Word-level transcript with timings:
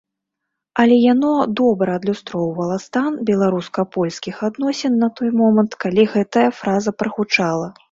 Але 0.83 0.95
яно 1.13 1.33
добра 1.59 1.97
адлюстроўвала 2.01 2.79
стан 2.87 3.11
беларуска-польскіх 3.29 4.35
адносін 4.49 4.97
на 5.05 5.13
той 5.21 5.29
момант, 5.45 5.71
калі 5.87 6.09
гэтая 6.17 6.49
фраза 6.65 6.99
прагучала. 6.99 7.73